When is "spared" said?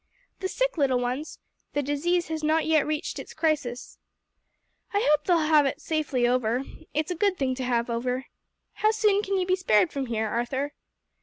9.55-9.91